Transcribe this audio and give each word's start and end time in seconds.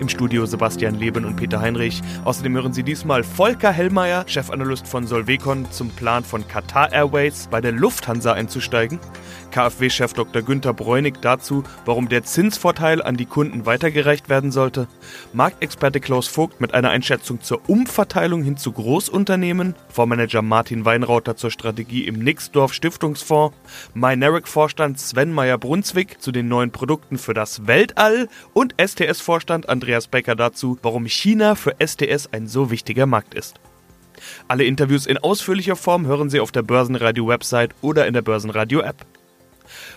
Im 0.00 0.08
Studio 0.08 0.46
Sebastian 0.46 0.94
Leben 0.94 1.24
und 1.24 1.36
Peter 1.36 1.60
Heinrich. 1.60 2.02
Außerdem 2.24 2.54
hören 2.54 2.72
Sie 2.72 2.82
diesmal 2.82 3.24
Volker 3.24 3.72
Hellmeier, 3.72 4.24
Chefanalyst 4.28 4.86
von 4.86 5.06
Solvecon, 5.06 5.66
zum 5.70 5.90
Plan 5.90 6.22
von 6.22 6.46
Qatar 6.46 6.92
Airways 6.92 7.48
bei 7.50 7.60
der 7.60 7.72
Lufthansa 7.72 8.32
einzusteigen. 8.32 9.00
KfW-Chef 9.50 10.12
Dr. 10.12 10.42
Günther 10.42 10.74
Bräunig 10.74 11.22
dazu, 11.22 11.64
warum 11.86 12.10
der 12.10 12.24
Zinsvorteil 12.24 13.02
an 13.02 13.16
die 13.16 13.24
Kunden 13.24 13.64
weitergereicht 13.64 14.28
werden 14.28 14.52
sollte. 14.52 14.86
Marktexperte 15.32 16.00
Klaus 16.00 16.28
Vogt 16.28 16.60
mit 16.60 16.74
einer 16.74 16.90
Einschätzung 16.90 17.40
zur 17.40 17.62
Umverteilung 17.66 18.42
hin 18.42 18.58
zu 18.58 18.72
Großunternehmen. 18.72 19.74
Fondsmanager 19.88 20.42
Martin 20.42 20.84
Weinrauter 20.84 21.36
zur 21.36 21.50
Strategie 21.50 22.06
im 22.06 22.18
Nixdorf 22.18 22.74
Stiftungsfonds. 22.74 23.56
Myneric-Vorstand 23.94 25.00
Sven 25.00 25.32
Meyer-Brunswick 25.32 26.20
zu 26.20 26.32
den 26.32 26.48
neuen 26.48 26.70
Produkten 26.70 27.16
für 27.16 27.32
das 27.32 27.66
Weltall. 27.66 28.28
Und 28.52 28.74
STS-Vorstand 28.78 29.70
Andreas 29.70 29.85
Becker 30.10 30.34
dazu, 30.34 30.78
warum 30.82 31.06
China 31.06 31.54
für 31.54 31.76
STS 31.84 32.28
ein 32.32 32.46
so 32.46 32.70
wichtiger 32.70 33.06
Markt 33.06 33.34
ist. 33.34 33.60
Alle 34.48 34.64
Interviews 34.64 35.06
in 35.06 35.18
ausführlicher 35.18 35.76
Form 35.76 36.06
hören 36.06 36.30
Sie 36.30 36.40
auf 36.40 36.52
der 36.52 36.62
Börsenradio-Website 36.62 37.74
oder 37.82 38.06
in 38.06 38.14
der 38.14 38.22
Börsenradio-App. 38.22 39.06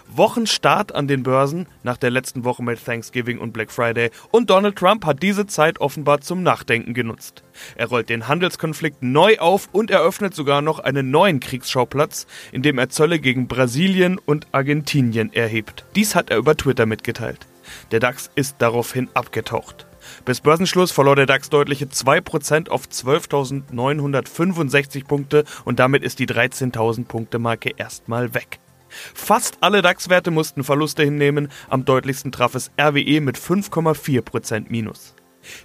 Wochenstart 0.08 0.96
an 0.96 1.08
den 1.08 1.24
Börsen 1.24 1.68
nach 1.84 1.98
der 1.98 2.10
letzten 2.10 2.44
Woche 2.44 2.64
mit 2.64 2.84
Thanksgiving 2.84 3.38
und 3.38 3.54
Black 3.54 3.72
Friday 3.72 4.10
und 4.32 4.50
Donald 4.50 4.76
Trump 4.76 5.06
hat 5.06 5.22
diese 5.22 5.46
Zeit 5.46 5.80
offenbar 5.80 6.22
zum 6.22 6.42
Nachdenken 6.42 6.94
genutzt. 6.94 7.44
Er 7.76 7.88
rollt 7.88 8.10
den 8.10 8.28
Handelskonflikt 8.28 9.04
neu 9.04 9.38
auf 9.38 9.70
und 9.72 9.92
eröffnet 9.92 10.34
sogar 10.34 10.62
noch 10.62 10.80
einen 10.80 11.12
neuen 11.12 11.40
Kriegsschauplatz, 11.40 12.26
in 12.52 12.64
dem 12.64 12.80
er 12.80 12.90
Zölle 12.90 13.20
gegen 13.20 13.48
Brasilien 13.48 14.18
und 14.18 14.48
Argentinien 14.52 15.32
erhebt. 15.34 15.86
Dies 15.96 16.16
hat 16.16 16.32
er 16.32 16.38
über 16.38 16.56
Twitter 16.58 16.86
mitgeteilt. 16.86 17.48
Der 17.92 18.00
DAX 18.00 18.32
ist 18.34 18.56
daraufhin 18.60 19.10
abgetaucht. 19.14 19.86
Bis 20.26 20.42
Börsenschluss 20.42 20.92
verlor 20.92 21.16
der 21.16 21.26
DAX 21.26 21.50
deutliche 21.50 21.86
2% 21.86 22.70
auf 22.70 22.86
12.965 22.86 25.06
Punkte 25.06 25.46
und 25.66 25.80
damit 25.80 26.04
ist 26.04 26.20
die 26.20 26.28
13.000 26.28 27.06
Punkte 27.06 27.40
Marke 27.40 27.72
erstmal 27.78 28.34
weg. 28.34 28.60
Fast 28.90 29.58
alle 29.62 29.82
DAX-Werte 29.82 30.32
mussten 30.32 30.64
Verluste 30.64 31.04
hinnehmen, 31.04 31.50
am 31.70 31.86
deutlichsten 31.86 32.32
traf 32.32 32.56
es 32.56 32.72
RWE 32.80 33.22
mit 33.22 33.38
5,4% 33.38 34.66
Minus. 34.70 35.16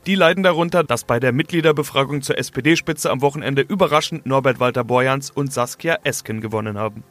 Die 0.06 0.14
leiden 0.14 0.42
darunter, 0.42 0.84
dass 0.84 1.04
bei 1.04 1.20
der 1.20 1.32
Mitgliederbefragung 1.32 2.22
zur 2.22 2.38
SPD-Spitze 2.38 3.10
am 3.10 3.22
Wochenende 3.22 3.62
überraschend 3.62 4.26
Norbert 4.26 4.60
Walter 4.60 4.84
Borjans 4.84 5.30
und 5.30 5.52
Saskia 5.52 5.98
Esken 6.04 6.40
gewonnen 6.40 6.78
haben. 6.78 7.02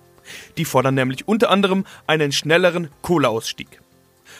Die 0.58 0.66
fordern 0.66 0.95
nämlich 0.95 1.28
unter 1.28 1.50
anderem 1.50 1.86
einen 2.08 2.31
schnelleren 2.31 2.90
Kohleausstieg. 3.02 3.83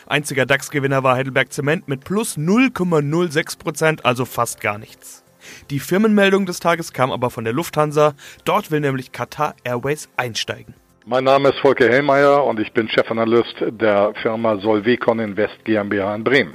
Einziger 0.08 0.46
DAX-Gewinner 0.46 1.04
war 1.04 1.16
Heidelberg 1.16 1.52
Zement 1.52 1.88
mit 1.88 2.04
plus 2.04 2.38
0,06%, 2.38 4.02
also 4.04 4.26
fast 4.26 4.62
gar 4.62 4.78
nichts. 4.78 5.24
Die 5.70 5.80
Firmenmeldung 5.80 6.46
des 6.46 6.60
Tages 6.60 6.94
kam 6.94 7.12
aber 7.12 7.30
von 7.30 7.44
der 7.44 7.54
Lufthansa. 7.54 8.14
Dort 8.46 8.72
will 8.72 8.80
nämlich 8.80 9.12
Qatar 9.12 9.56
Airways 9.64 10.10
einsteigen. 10.18 10.74
Mein 11.06 11.26
Name 11.26 11.50
ist 11.50 11.60
Volker 11.60 11.90
Hellmeier 11.90 12.46
und 12.46 12.60
ich 12.62 12.72
bin 12.72 12.88
Chefanalyst 12.88 13.56
der 13.72 14.14
Firma 14.22 14.58
Solvecon 14.60 15.20
Invest 15.20 15.66
GmbH 15.66 16.16
in 16.16 16.24
Bremen. 16.24 16.54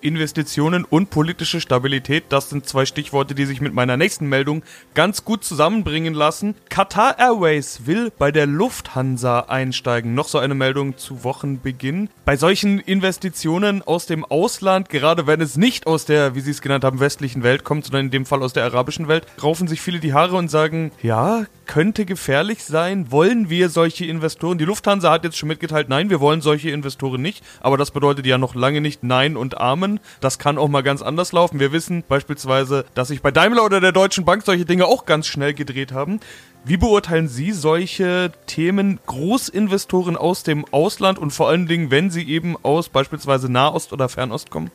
Investitionen 0.00 0.84
und 0.84 1.10
politische 1.10 1.60
Stabilität, 1.60 2.24
das 2.28 2.50
sind 2.50 2.66
zwei 2.66 2.86
Stichworte, 2.86 3.34
die 3.34 3.44
sich 3.44 3.60
mit 3.60 3.74
meiner 3.74 3.96
nächsten 3.96 4.26
Meldung 4.28 4.62
ganz 4.94 5.24
gut 5.24 5.44
zusammenbringen 5.44 6.14
lassen. 6.14 6.54
Qatar 6.68 7.18
Airways 7.18 7.86
will 7.86 8.12
bei 8.16 8.30
der 8.30 8.46
Lufthansa 8.46 9.40
einsteigen. 9.40 10.14
Noch 10.14 10.28
so 10.28 10.38
eine 10.38 10.54
Meldung 10.54 10.96
zu 10.96 11.24
Wochenbeginn. 11.24 12.10
Bei 12.24 12.36
solchen 12.36 12.78
Investitionen 12.78 13.82
aus 13.82 14.06
dem 14.06 14.24
Ausland, 14.24 14.88
gerade 14.88 15.26
wenn 15.26 15.40
es 15.40 15.56
nicht 15.56 15.86
aus 15.86 16.04
der, 16.04 16.34
wie 16.34 16.40
Sie 16.40 16.52
es 16.52 16.62
genannt 16.62 16.84
haben, 16.84 17.00
westlichen 17.00 17.42
Welt 17.42 17.64
kommt, 17.64 17.86
sondern 17.86 18.06
in 18.06 18.10
dem 18.10 18.26
Fall 18.26 18.42
aus 18.42 18.52
der 18.52 18.64
arabischen 18.64 19.08
Welt, 19.08 19.26
raufen 19.42 19.68
sich 19.68 19.80
viele 19.80 19.98
die 19.98 20.14
Haare 20.14 20.36
und 20.36 20.50
sagen, 20.50 20.92
ja, 21.02 21.46
könnte 21.66 22.04
gefährlich 22.04 22.64
sein. 22.64 23.10
Wollen 23.10 23.50
wir 23.50 23.68
solche 23.68 24.06
Investoren? 24.06 24.58
Die 24.58 24.64
Lufthansa 24.64 25.10
hat 25.10 25.24
jetzt 25.24 25.36
schon 25.36 25.48
mitgeteilt, 25.48 25.88
nein, 25.88 26.10
wir 26.10 26.20
wollen 26.20 26.40
solche 26.40 26.70
Investoren 26.70 27.20
nicht. 27.20 27.44
Aber 27.60 27.76
das 27.76 27.90
bedeutet 27.90 28.26
ja 28.26 28.38
noch 28.38 28.54
lange 28.54 28.80
nicht 28.80 29.02
Nein 29.02 29.36
und 29.36 29.58
Amen 29.58 29.87
zusammen. 29.88 30.00
Das 30.20 30.38
kann 30.38 30.58
auch 30.58 30.68
mal 30.68 30.82
ganz 30.82 31.02
anders 31.02 31.32
laufen. 31.32 31.60
Wir 31.60 31.72
wissen 31.72 32.04
beispielsweise, 32.08 32.84
dass 32.94 33.08
sich 33.08 33.22
bei 33.22 33.30
Daimler 33.30 33.64
oder 33.64 33.80
der 33.80 33.92
Deutschen 33.92 34.24
Bank 34.24 34.42
solche 34.42 34.64
Dinge 34.64 34.86
auch 34.86 35.04
ganz 35.06 35.26
schnell 35.26 35.54
gedreht 35.54 35.92
haben. 35.92 36.20
Wie 36.64 36.76
beurteilen 36.76 37.28
Sie 37.28 37.52
solche 37.52 38.32
Themen 38.46 39.00
Großinvestoren 39.06 40.16
aus 40.16 40.42
dem 40.42 40.64
Ausland 40.70 41.18
und 41.18 41.30
vor 41.30 41.48
allen 41.48 41.66
Dingen, 41.66 41.90
wenn 41.90 42.10
sie 42.10 42.28
eben 42.28 42.56
aus 42.62 42.88
beispielsweise 42.88 43.50
Nahost 43.50 43.92
oder 43.92 44.08
Fernost 44.08 44.50
kommen? 44.50 44.70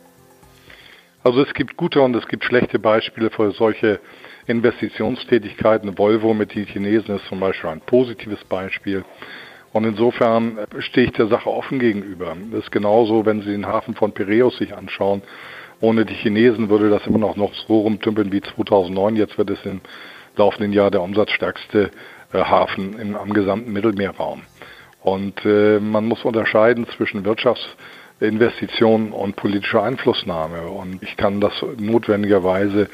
Also 1.22 1.42
es 1.42 1.54
gibt 1.54 1.76
gute 1.76 2.00
und 2.00 2.14
es 2.16 2.26
gibt 2.26 2.44
schlechte 2.44 2.78
Beispiele 2.78 3.30
für 3.30 3.52
solche 3.52 4.00
Investitionstätigkeiten. 4.46 5.96
Volvo 5.96 6.34
mit 6.34 6.54
den 6.54 6.66
Chinesen 6.66 7.16
ist 7.16 7.26
zum 7.28 7.40
Beispiel 7.40 7.70
ein 7.70 7.80
positives 7.80 8.42
Beispiel. 8.44 9.04
Und 9.74 9.82
insofern 9.82 10.56
stehe 10.78 11.08
ich 11.08 11.12
der 11.14 11.26
Sache 11.26 11.50
offen 11.50 11.80
gegenüber. 11.80 12.36
Das 12.52 12.62
ist 12.62 12.70
genauso, 12.70 13.26
wenn 13.26 13.42
Sie 13.42 13.50
den 13.50 13.66
Hafen 13.66 13.96
von 13.96 14.12
Piräus 14.12 14.56
sich 14.56 14.72
anschauen. 14.72 15.20
Ohne 15.80 16.04
die 16.04 16.14
Chinesen 16.14 16.68
würde 16.68 16.90
das 16.90 17.04
immer 17.08 17.18
noch, 17.18 17.34
noch 17.34 17.52
so 17.66 17.80
rumtümpeln 17.80 18.30
wie 18.30 18.40
2009. 18.40 19.16
Jetzt 19.16 19.36
wird 19.36 19.50
es 19.50 19.58
im 19.64 19.80
laufenden 20.36 20.72
Jahr 20.72 20.92
der 20.92 21.02
umsatzstärkste 21.02 21.90
äh, 22.32 22.38
Hafen 22.38 23.00
im, 23.00 23.16
am 23.16 23.32
gesamten 23.32 23.72
Mittelmeerraum. 23.72 24.42
Und 25.02 25.44
äh, 25.44 25.80
man 25.80 26.04
muss 26.04 26.24
unterscheiden 26.24 26.86
zwischen 26.96 27.24
Wirtschaftsinvestitionen 27.24 29.10
und 29.10 29.34
politischer 29.34 29.82
Einflussnahme. 29.82 30.68
Und 30.68 31.02
ich 31.02 31.16
kann 31.16 31.40
das 31.40 31.52
notwendigerweise 31.78 32.88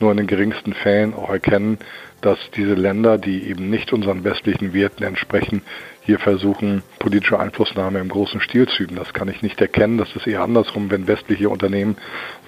nur 0.00 0.10
in 0.10 0.18
den 0.18 0.26
geringsten 0.26 0.72
Fällen 0.72 1.14
auch 1.14 1.30
erkennen, 1.30 1.78
dass 2.20 2.38
diese 2.56 2.74
Länder, 2.74 3.18
die 3.18 3.48
eben 3.48 3.70
nicht 3.70 3.92
unseren 3.92 4.24
westlichen 4.24 4.72
Werten 4.72 5.04
entsprechen, 5.04 5.62
hier 6.02 6.18
versuchen, 6.20 6.82
politische 7.00 7.38
Einflussnahme 7.38 7.98
im 7.98 8.08
großen 8.08 8.40
Stil 8.40 8.68
zu 8.68 8.84
üben. 8.84 8.94
Das 8.94 9.12
kann 9.12 9.28
ich 9.28 9.42
nicht 9.42 9.60
erkennen. 9.60 9.98
Das 9.98 10.14
ist 10.14 10.26
eher 10.26 10.42
andersrum, 10.42 10.90
wenn 10.90 11.08
westliche 11.08 11.48
Unternehmen 11.48 11.96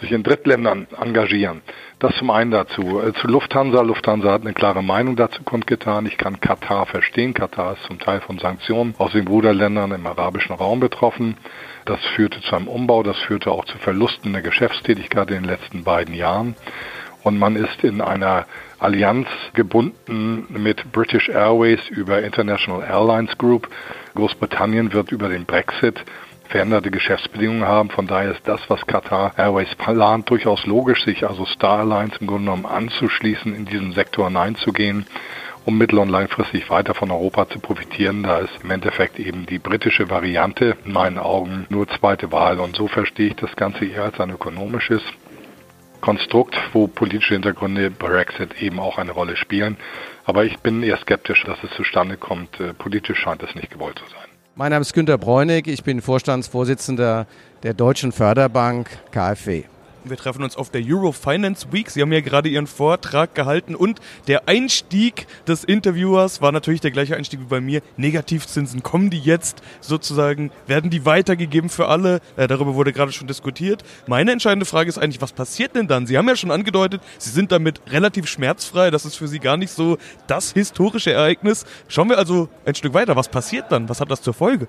sich 0.01 0.13
in 0.13 0.23
Drittländern 0.23 0.87
engagieren. 1.01 1.61
Das 1.99 2.15
zum 2.17 2.31
einen 2.31 2.53
dazu. 2.53 3.01
Äh, 3.01 3.13
zu 3.15 3.27
Lufthansa. 3.27 3.83
Lufthansa 3.83 4.31
hat 4.31 4.43
eine 4.43 4.55
klare 4.55 4.85
Meinung 4.85 5.17
dazu 5.17 5.43
kundgetan. 5.43 6.07
Ich 6.07 6.17
kann 6.17 6.41
Katar 6.41 6.87
verstehen. 6.87 7.35
Katar 7.35 7.73
ist 7.73 7.83
zum 7.83 7.99
Teil 7.99 8.21
von 8.21 8.39
Sanktionen 8.39 8.95
aus 8.99 9.11
den 9.11 9.25
Bruderländern 9.25 9.91
im 9.91 10.07
arabischen 10.07 10.55
Raum 10.55 10.79
betroffen. 10.79 11.37
Das 11.85 11.99
führte 12.15 12.41
zu 12.41 12.55
einem 12.55 12.69
Umbau. 12.69 13.03
Das 13.03 13.19
führte 13.19 13.51
auch 13.51 13.65
zu 13.65 13.77
Verlusten 13.79 14.33
der 14.33 14.43
Geschäftstätigkeit 14.43 15.31
in 15.31 15.43
den 15.43 15.45
letzten 15.45 15.83
beiden 15.83 16.15
Jahren. 16.15 16.55
Und 17.29 17.39
man 17.39 17.57
ist 17.57 17.85
in 17.85 18.01
einer 18.01 18.47
Allianz 18.79 19.29
gebunden 19.53 20.47
mit 20.49 20.93
British 20.93 21.29
Airways 21.29 21.87
über 21.91 22.23
International 22.23 22.83
Airlines 22.83 23.37
Group. 23.37 23.69
Großbritannien 24.15 24.95
wird 24.95 25.13
über 25.13 25.29
den 25.29 25.45
Brexit 25.45 26.03
veränderte 26.49 26.91
Geschäftsbedingungen 26.91 27.67
haben. 27.67 27.91
Von 27.91 28.07
daher 28.07 28.33
ist 28.33 28.49
das, 28.49 28.63
was 28.69 28.87
Qatar 28.87 29.35
Airways 29.37 29.75
plant, 29.75 30.31
durchaus 30.31 30.65
logisch, 30.65 31.05
sich 31.05 31.29
also 31.29 31.45
Star 31.45 31.81
Alliance 31.81 32.17
im 32.19 32.29
Grunde 32.29 32.45
genommen 32.45 32.65
anzuschließen, 32.65 33.55
in 33.55 33.67
diesen 33.67 33.93
Sektor 33.93 34.29
hineinzugehen, 34.29 35.05
um 35.67 35.77
mittel- 35.77 35.99
und 35.99 36.09
langfristig 36.09 36.71
weiter 36.71 36.95
von 36.95 37.11
Europa 37.11 37.47
zu 37.51 37.59
profitieren. 37.59 38.23
Da 38.23 38.39
ist 38.39 38.65
im 38.65 38.71
Endeffekt 38.71 39.19
eben 39.19 39.45
die 39.45 39.59
britische 39.59 40.09
Variante 40.09 40.79
in 40.87 40.93
meinen 40.93 41.19
Augen 41.19 41.67
nur 41.69 41.87
zweite 41.89 42.33
Wahl. 42.33 42.59
Und 42.59 42.75
so 42.75 42.89
verstehe 42.89 43.27
ich 43.27 43.37
das 43.37 43.55
Ganze 43.55 43.85
eher 43.85 44.05
als 44.05 44.19
ein 44.19 44.31
ökonomisches 44.31 45.03
Konstrukt, 46.01 46.57
wo 46.73 46.87
politische 46.87 47.35
Hintergründe 47.35 47.91
Brexit 47.91 48.61
eben 48.63 48.79
auch 48.81 48.99
eine 48.99 49.13
Rolle 49.13 49.37
spielen. 49.37 49.77
Aber 50.25 50.45
ich 50.45 50.59
bin 50.59 50.83
eher 50.83 50.99
skeptisch, 50.99 51.45
dass 51.45 51.59
es 51.63 51.71
zustande 51.77 52.17
kommt. 52.17 52.61
Äh, 52.61 52.75
politisch 52.75 53.19
scheint 53.19 53.43
es 53.43 53.55
nicht 53.55 53.71
gewollt 53.71 53.99
zu 53.99 54.05
sein. 54.07 54.29
Mein 54.55 54.71
Name 54.71 54.83
ist 54.83 54.93
Günter 54.93 55.19
Bräunig, 55.19 55.69
ich 55.69 55.85
bin 55.85 56.03
Vorstandsvorsitzender 56.03 57.27
der 57.63 57.75
Deutschen 57.75 58.11
Förderbank 58.11 58.89
KfW. 59.13 59.65
Wir 60.11 60.17
treffen 60.17 60.43
uns 60.43 60.57
auf 60.57 60.71
der 60.71 60.83
Euro 60.87 61.13
Finance 61.13 61.69
Week. 61.73 61.91
Sie 61.91 62.03
haben 62.03 62.13
ja 62.13 62.21
gerade 62.21 62.49
Ihren 62.49 62.67
Vortrag 62.67 63.35
gehalten 63.35 63.75
und 63.75 64.01
der 64.27 64.49
Einstieg 64.49 65.27
des 65.47 65.65
Interviewers 65.65 66.41
war 66.41 66.53
natürlich 66.53 66.81
der 66.81 66.91
gleiche 66.91 67.17
Einstieg 67.17 67.41
wie 67.41 67.45
bei 67.45 67.61
mir. 67.61 67.83
Negativzinsen, 67.97 68.83
kommen 68.83 69.11
die 69.11 69.19
jetzt 69.19 69.63
sozusagen, 69.81 70.51
werden 70.67 70.91
die 70.91 71.05
weitergegeben 71.05 71.71
für 71.71 71.89
alle? 71.89 72.21
Äh, 72.37 72.47
darüber 72.47 72.75
wurde 72.75 72.93
gerade 72.93 73.13
schon 73.13 73.27
diskutiert. 73.27 73.83
Meine 74.07 74.33
entscheidende 74.33 74.67
Frage 74.67 74.89
ist 74.89 74.99
eigentlich, 74.99 75.21
was 75.21 75.33
passiert 75.33 75.75
denn 75.75 75.89
dann? 75.89 76.07
Sie 76.07 76.17
haben 76.17 76.29
ja 76.29 76.37
schon 76.37 76.51
angedeutet, 76.51 77.03
Sie 77.19 77.31
sind 77.31 77.53
damit 77.53 77.81
relativ 77.91 78.27
schmerzfrei. 78.27 78.91
Das 78.91 79.05
ist 79.05 79.17
für 79.17 79.29
Sie 79.29 79.39
gar 79.39 79.57
nicht 79.57 79.71
so 79.71 79.99
das 80.27 80.53
historische 80.53 81.13
Ereignis. 81.13 81.67
Schauen 81.89 82.09
wir 82.09 82.19
also 82.19 82.49
ein 82.65 82.75
Stück 82.75 82.95
weiter. 82.95 83.17
Was 83.17 83.29
passiert 83.29 83.71
dann? 83.71 83.89
Was 83.89 84.01
hat 84.01 84.11
das 84.11 84.23
zur 84.23 84.35
Folge? 84.35 84.69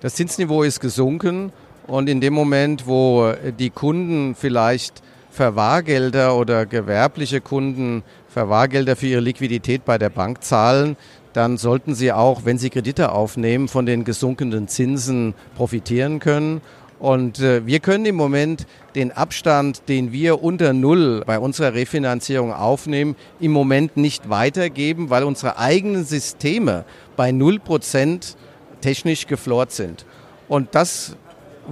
Das 0.00 0.14
Zinsniveau 0.14 0.62
ist 0.62 0.80
gesunken 0.80 1.52
und 1.86 2.08
in 2.08 2.20
dem 2.20 2.34
Moment, 2.34 2.86
wo 2.86 3.32
die 3.58 3.70
Kunden 3.70 4.34
vielleicht 4.34 5.02
Verwahrgelder 5.30 6.36
oder 6.36 6.66
gewerbliche 6.66 7.40
Kunden 7.40 8.02
Verwahrgelder 8.28 8.96
für 8.96 9.06
ihre 9.06 9.20
Liquidität 9.20 9.84
bei 9.84 9.98
der 9.98 10.10
Bank 10.10 10.42
zahlen, 10.42 10.96
dann 11.32 11.56
sollten 11.56 11.94
sie 11.94 12.12
auch, 12.12 12.44
wenn 12.44 12.58
sie 12.58 12.70
Kredite 12.70 13.12
aufnehmen, 13.12 13.68
von 13.68 13.86
den 13.86 14.04
gesunkenen 14.04 14.68
Zinsen 14.68 15.34
profitieren 15.56 16.18
können. 16.18 16.60
Und 16.98 17.40
äh, 17.40 17.64
wir 17.64 17.80
können 17.80 18.04
im 18.04 18.16
Moment 18.16 18.66
den 18.94 19.10
Abstand, 19.12 19.88
den 19.88 20.12
wir 20.12 20.42
unter 20.42 20.72
Null 20.72 21.22
bei 21.24 21.38
unserer 21.38 21.74
Refinanzierung 21.74 22.52
aufnehmen, 22.52 23.16
im 23.40 23.52
Moment 23.52 23.96
nicht 23.96 24.28
weitergeben, 24.28 25.08
weil 25.08 25.24
unsere 25.24 25.58
eigenen 25.58 26.04
Systeme 26.04 26.84
bei 27.16 27.32
Null 27.32 27.58
Prozent 27.58 28.36
technisch 28.80 29.26
geflort 29.26 29.72
sind. 29.72 30.04
Und 30.48 30.74
das 30.74 31.16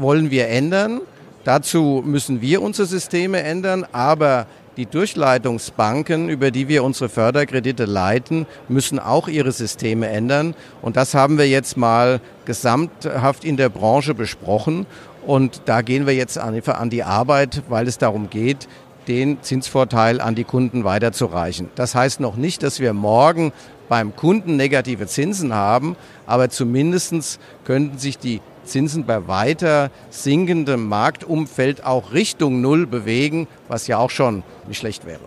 wollen 0.01 0.31
wir 0.31 0.49
ändern. 0.49 1.01
Dazu 1.45 2.03
müssen 2.05 2.41
wir 2.41 2.63
unsere 2.63 2.87
Systeme 2.87 3.43
ändern, 3.43 3.87
aber 3.93 4.47
die 4.77 4.87
Durchleitungsbanken, 4.87 6.29
über 6.29 6.51
die 6.51 6.69
wir 6.69 6.85
unsere 6.85 7.09
Förderkredite 7.09 7.85
leiten, 7.85 8.47
müssen 8.69 8.99
auch 8.99 9.27
ihre 9.27 9.51
Systeme 9.51 10.09
ändern. 10.09 10.55
Und 10.83 10.97
das 10.97 11.15
haben 11.15 11.37
wir 11.37 11.49
jetzt 11.49 11.77
mal 11.77 12.21
gesamthaft 12.45 13.45
in 13.45 13.57
der 13.57 13.71
Branche 13.71 14.15
besprochen. 14.15 14.87
Und 15.27 15.63
da 15.65 15.83
gehen 15.83 16.07
wir 16.07 16.15
jetzt 16.15 16.39
an 16.39 16.91
die 16.91 17.03
Arbeit, 17.03 17.63
weil 17.69 17.89
es 17.89 17.99
darum 17.99 18.31
geht, 18.31 18.69
den 19.09 19.43
Zinsvorteil 19.43 20.21
an 20.21 20.35
die 20.35 20.45
Kunden 20.45 20.85
weiterzureichen. 20.85 21.71
Das 21.75 21.95
heißt 21.95 22.21
noch 22.21 22.37
nicht, 22.37 22.63
dass 22.63 22.79
wir 22.79 22.93
morgen 22.93 23.53
beim 23.89 24.15
Kunden 24.15 24.57
negative 24.57 25.07
Zinsen 25.07 25.55
haben, 25.55 25.97
aber 26.27 26.51
zumindest 26.51 27.41
könnten 27.65 27.99
sich 27.99 28.19
die 28.19 28.41
Zinsen 28.69 29.05
bei 29.05 29.27
weiter 29.27 29.91
sinkendem 30.11 30.89
Marktumfeld 30.89 31.85
auch 31.85 32.13
Richtung 32.13 32.61
Null 32.61 32.87
bewegen, 32.87 33.49
was 33.69 33.87
ja 33.87 33.99
auch 33.99 34.11
schon 34.11 34.43
nicht 34.67 34.79
schlecht 34.79 35.07
wäre. 35.07 35.21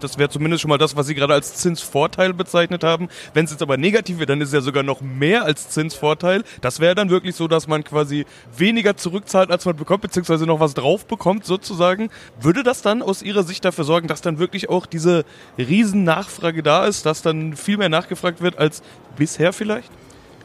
Das 0.00 0.18
wäre 0.18 0.28
zumindest 0.28 0.60
schon 0.60 0.68
mal 0.68 0.76
das, 0.76 0.96
was 0.96 1.06
Sie 1.06 1.14
gerade 1.14 1.32
als 1.32 1.54
Zinsvorteil 1.54 2.34
bezeichnet 2.34 2.84
haben. 2.84 3.08
Wenn 3.32 3.46
es 3.46 3.52
jetzt 3.52 3.62
aber 3.62 3.78
negativ 3.78 4.18
wird, 4.18 4.28
dann 4.28 4.42
ist 4.42 4.48
es 4.48 4.54
ja 4.54 4.60
sogar 4.60 4.82
noch 4.82 5.00
mehr 5.00 5.44
als 5.44 5.70
Zinsvorteil. 5.70 6.44
Das 6.60 6.78
wäre 6.78 6.94
dann 6.94 7.08
wirklich 7.08 7.34
so, 7.34 7.48
dass 7.48 7.68
man 7.68 7.84
quasi 7.84 8.26
weniger 8.54 8.98
zurückzahlt, 8.98 9.50
als 9.50 9.64
man 9.64 9.76
bekommt, 9.76 10.02
beziehungsweise 10.02 10.44
noch 10.44 10.60
was 10.60 10.74
drauf 10.74 11.06
bekommt, 11.06 11.46
sozusagen. 11.46 12.10
Würde 12.38 12.62
das 12.62 12.82
dann 12.82 13.00
aus 13.00 13.22
Ihrer 13.22 13.44
Sicht 13.44 13.64
dafür 13.64 13.84
sorgen, 13.84 14.06
dass 14.06 14.20
dann 14.20 14.38
wirklich 14.38 14.68
auch 14.68 14.84
diese 14.84 15.24
Riesennachfrage 15.56 16.62
da 16.62 16.86
ist, 16.86 17.06
dass 17.06 17.22
dann 17.22 17.56
viel 17.56 17.78
mehr 17.78 17.88
nachgefragt 17.88 18.42
wird 18.42 18.58
als 18.58 18.82
bisher 19.16 19.54
vielleicht? 19.54 19.90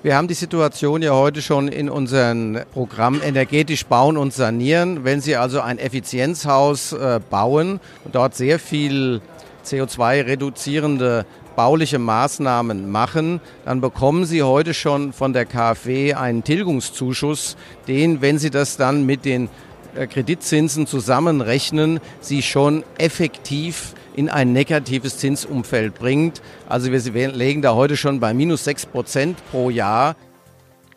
Wir 0.01 0.15
haben 0.15 0.29
die 0.29 0.33
Situation 0.33 1.01
ja 1.01 1.11
heute 1.11 1.41
schon 1.41 1.67
in 1.67 1.89
unserem 1.89 2.57
Programm 2.71 3.19
Energetisch 3.21 3.85
bauen 3.85 4.15
und 4.15 4.33
sanieren. 4.33 5.03
Wenn 5.03 5.19
Sie 5.19 5.35
also 5.35 5.59
ein 5.59 5.77
Effizienzhaus 5.77 6.93
äh, 6.93 7.19
bauen 7.29 7.81
und 8.05 8.15
dort 8.15 8.33
sehr 8.33 8.59
viel 8.59 9.19
CO2-reduzierende 9.65 11.25
bauliche 11.57 11.99
Maßnahmen 11.99 12.89
machen, 12.89 13.41
dann 13.65 13.81
bekommen 13.81 14.23
Sie 14.23 14.41
heute 14.41 14.73
schon 14.73 15.11
von 15.11 15.33
der 15.33 15.45
KfW 15.45 16.13
einen 16.13 16.45
Tilgungszuschuss, 16.45 17.57
den, 17.89 18.21
wenn 18.21 18.39
Sie 18.39 18.51
das 18.51 18.77
dann 18.77 19.05
mit 19.05 19.25
den 19.25 19.49
äh, 19.95 20.07
Kreditzinsen 20.07 20.87
zusammenrechnen, 20.87 21.99
Sie 22.21 22.41
schon 22.41 22.85
effektiv 22.97 23.95
in 24.19 24.29
ein 24.29 24.51
negatives 24.51 25.17
Zinsumfeld 25.17 25.95
bringt. 25.95 26.41
Also 26.67 26.91
wir 26.91 27.31
legen 27.31 27.61
da 27.61 27.73
heute 27.73 27.95
schon 27.95 28.19
bei 28.19 28.33
minus 28.33 28.65
6 28.65 28.87
Prozent 28.87 29.37
pro 29.49 29.69
Jahr. 29.69 30.17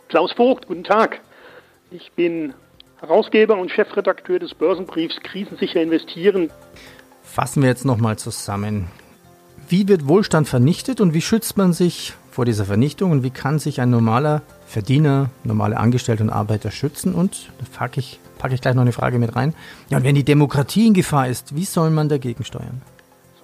Klaus 0.09 0.33
Vogt, 0.33 0.67
guten 0.67 0.83
Tag. 0.83 1.21
Ich 1.93 2.11
bin 2.17 2.53
Herausgeber 2.99 3.57
und 3.57 3.71
Chefredakteur 3.71 4.41
des 4.41 4.55
Börsenbriefs 4.55 5.21
Krisensicher 5.23 5.81
investieren. 5.81 6.51
Fassen 7.23 7.63
wir 7.63 7.69
jetzt 7.69 7.85
nochmal 7.85 8.19
zusammen. 8.19 8.89
Wie 9.69 9.87
wird 9.87 10.09
Wohlstand 10.09 10.49
vernichtet 10.49 11.01
und 11.01 11.15
wie 11.15 11.21
schützt 11.21 11.57
man 11.57 11.73
sich 11.73 12.15
vor 12.33 12.45
dieser 12.45 12.65
Vernichtung 12.65 13.13
und 13.13 13.23
wie 13.23 13.31
kann 13.31 13.61
sich 13.61 13.81
ein 13.81 13.91
normaler 13.91 14.43
Verdiener, 14.67 15.31
normale 15.45 15.77
Angestellte 15.77 16.25
und 16.25 16.31
Arbeiter 16.31 16.73
schützen? 16.73 17.15
Und 17.15 17.51
da 17.61 17.67
packe 17.79 18.01
ich, 18.01 18.19
packe 18.39 18.55
ich 18.55 18.61
gleich 18.61 18.75
noch 18.75 18.83
eine 18.83 18.91
Frage 18.91 19.21
mit 19.21 19.37
rein. 19.37 19.55
Ja, 19.91 19.99
und 19.99 20.03
wenn 20.03 20.17
die 20.17 20.25
Demokratie 20.25 20.89
in 20.89 20.95
Gefahr 20.95 21.29
ist, 21.29 21.55
wie 21.55 21.65
soll 21.65 21.91
man 21.91 22.09
dagegen 22.09 22.43
steuern? 22.43 22.83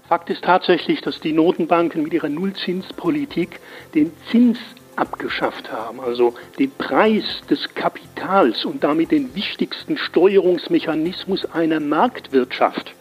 Fakt 0.08 0.30
ist 0.30 0.42
tatsächlich, 0.42 1.02
dass 1.02 1.20
die 1.20 1.34
Notenbanken 1.34 2.02
mit 2.02 2.14
ihrer 2.14 2.30
Nullzinspolitik 2.30 3.60
den 3.94 4.10
Zins 4.30 4.58
abgeschafft 4.96 5.70
haben, 5.70 6.00
also 6.00 6.34
den 6.58 6.70
Preis 6.70 7.42
des 7.50 7.74
Kapitals 7.74 8.64
und 8.64 8.82
damit 8.82 9.10
den 9.10 9.34
wichtigsten 9.34 9.98
Steuerungsmechanismus 9.98 11.44
einer 11.52 11.78
Marktwirtschaft. 11.78 12.94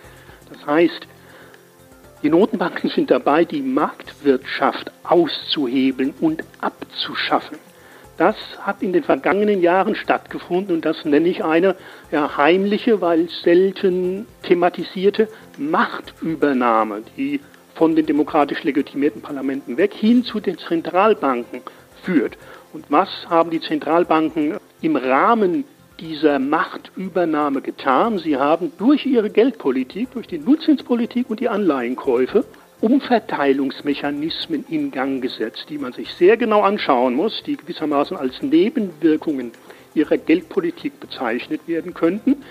Das 0.51 0.65
heißt, 0.65 1.07
die 2.24 2.30
Notenbanken 2.30 2.89
sind 2.89 3.09
dabei, 3.09 3.45
die 3.45 3.62
Marktwirtschaft 3.62 4.92
auszuhebeln 5.04 6.13
und 6.19 6.44
abzuschaffen. 6.59 7.57
Das 8.18 8.36
hat 8.60 8.81
in 8.81 8.94
den 8.94 9.04
vergangenen 9.04 9.62
Jahren 9.62 9.96
stattgefunden 9.96 10.75
und 10.75 10.86
das 10.86 11.06
nenne 11.06 11.30
ich 11.30 11.44
eine 11.44 11.75
ja, 12.12 12.36
heimliche, 12.36 13.00
weil 13.00 13.30
selten 13.30 14.25
thematisierte 14.42 15.28
Machtübernahme, 15.58 17.04
die 17.16 17.40
von 17.75 17.96
den 17.96 18.08
demokratisch 18.08 18.64
legitimierten 18.64 19.22
Parlamenten 19.22 19.78
weg 19.78 19.94
hin 19.94 20.24
zu 20.24 20.40
den 20.40 20.58
Zentralbanken 20.58 21.62
führt. 22.02 22.38
Und 22.74 22.86
was 22.90 23.10
haben 23.30 23.52
die 23.52 23.62
Zentralbanken 23.62 24.58
im 24.81 24.96
Rahmen 24.96 25.64
dieser 26.00 26.40
Machtübernahme 26.40 27.62
getan? 27.62 28.18
Sie 28.18 28.36
haben 28.36 28.72
durch 28.80 29.06
ihre 29.06 29.30
Geldpolitik, 29.30 30.12
durch 30.12 30.25
die 30.25 30.40
Nullzinspolitik 30.40 31.30
und 31.30 31.40
die 31.40 31.50
Anleihenkäufe 31.50 32.46
Umverteilungsmechanismen 32.80 34.66
in 34.70 34.92
Gang 34.92 35.22
gesetzt, 35.22 35.66
die 35.70 35.80
man 35.80 35.94
sich 35.94 36.14
sehr 36.14 36.38
genau 36.38 36.62
anschauen 36.62 37.16
muss, 37.16 37.42
die 37.44 37.58
gewissermaßen 37.58 38.16
als 38.16 38.42
Nebenwirkungen 38.44 39.52
ihrer 39.96 40.18
Geldpolitik 40.18 41.00
bezeichnet 41.00 41.62
werden 41.68 41.96
könnten. 41.96 42.44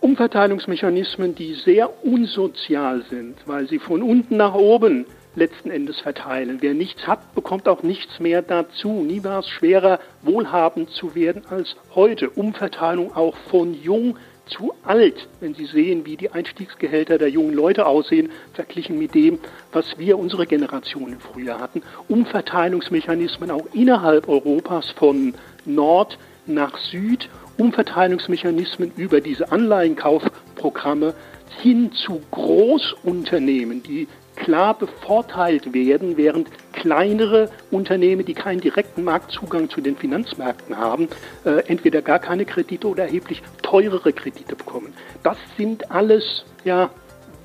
Umverteilungsmechanismen, 0.00 1.34
die 1.34 1.54
sehr 1.54 2.04
unsozial 2.04 3.04
sind, 3.10 3.36
weil 3.46 3.68
sie 3.68 3.78
von 3.78 4.02
unten 4.02 4.36
nach 4.36 4.54
oben 4.54 5.06
letzten 5.34 5.70
Endes 5.70 5.98
verteilen. 6.00 6.58
Wer 6.60 6.74
nichts 6.74 7.06
hat, 7.06 7.34
bekommt 7.34 7.66
auch 7.68 7.82
nichts 7.82 8.20
mehr 8.20 8.42
dazu. 8.42 8.88
Nie 8.88 9.24
war 9.24 9.40
es 9.40 9.48
schwerer, 9.48 9.98
wohlhabend 10.22 10.90
zu 10.90 11.14
werden 11.14 11.42
als 11.48 11.74
heute. 11.94 12.30
Umverteilung 12.30 13.14
auch 13.16 13.36
von 13.50 13.74
jung 13.74 14.16
zu 14.52 14.72
alt, 14.84 15.28
wenn 15.40 15.54
Sie 15.54 15.66
sehen, 15.66 16.04
wie 16.04 16.16
die 16.16 16.30
Einstiegsgehälter 16.30 17.18
der 17.18 17.28
jungen 17.28 17.54
Leute 17.54 17.86
aussehen, 17.86 18.30
verglichen 18.52 18.98
mit 18.98 19.14
dem, 19.14 19.38
was 19.72 19.98
wir 19.98 20.18
unsere 20.18 20.46
Generation 20.46 21.12
im 21.12 21.20
Frühjahr 21.20 21.60
hatten. 21.60 21.82
Umverteilungsmechanismen 22.08 23.50
auch 23.50 23.66
innerhalb 23.72 24.28
Europas 24.28 24.90
von 24.90 25.34
Nord 25.64 26.18
nach 26.46 26.76
Süd, 26.78 27.28
Umverteilungsmechanismen 27.58 28.92
über 28.96 29.20
diese 29.20 29.52
Anleihenkaufprogramme 29.52 31.14
hin 31.60 31.92
zu 31.92 32.20
Großunternehmen, 32.30 33.82
die 33.82 34.08
klar 34.36 34.76
bevorteilt 34.76 35.72
werden, 35.74 36.16
während 36.16 36.48
kleinere 36.72 37.50
Unternehmen, 37.70 38.24
die 38.24 38.34
keinen 38.34 38.60
direkten 38.60 39.04
Marktzugang 39.04 39.68
zu 39.68 39.80
den 39.80 39.96
Finanzmärkten 39.96 40.76
haben, 40.76 41.08
äh, 41.44 41.66
entweder 41.68 42.02
gar 42.02 42.18
keine 42.18 42.44
Kredite 42.44 42.88
oder 42.88 43.04
erheblich 43.04 43.42
teurere 43.72 44.12
Kredite 44.12 44.54
bekommen. 44.54 44.92
Das 45.22 45.38
sind 45.56 45.90
alles 45.90 46.44
ja, 46.64 46.90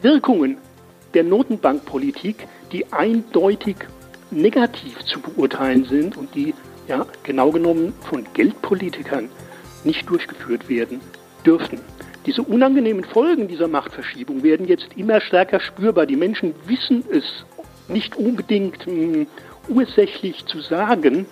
Wirkungen 0.02 0.58
der 1.14 1.24
Notenbankpolitik, 1.24 2.48
die 2.74 2.92
eindeutig 2.92 3.78
negativ 4.30 5.04
zu 5.06 5.22
beurteilen 5.22 5.86
sind 5.86 6.18
und 6.18 6.36
die 6.36 6.54
ja 6.90 7.06
genau 7.24 7.52
genommen 7.52 7.94
von 8.02 8.26
Geldpolitikern 8.34 9.30
nicht 9.86 10.10
durchgeführt 10.10 10.68
werden 10.68 11.00
dürfen. 11.46 11.80
Diese 12.26 12.42
unangenehmen 12.42 13.06
Folgen 13.06 13.48
dieser 13.48 13.70
Machtverschiebung 13.70 14.44
werden 14.44 14.68
jetzt 14.68 14.90
immer 14.98 15.22
stärker 15.22 15.62
spürbar. 15.62 16.06
Die 16.06 16.18
Menschen 16.18 16.54
wissen 16.66 17.06
es 17.10 17.24
nicht 17.88 18.18
unbedingt 18.18 18.86
mh, 18.86 18.94
hm, 18.94 19.28
ursächlich 19.70 20.46
zu 20.46 20.60
sagen, 20.60 21.26